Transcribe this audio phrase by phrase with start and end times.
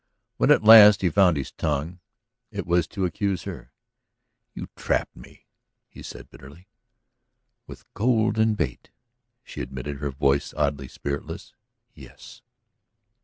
[0.37, 1.99] When at last he found his tongue
[2.49, 3.71] it was to accuse her.
[4.55, 5.45] "You trapped me,"
[5.87, 6.67] he said bitterly.
[7.67, 8.89] "With golden bait,"
[9.43, 11.53] she admitted, her voice oddly spiritless.
[11.93, 12.41] "Yes."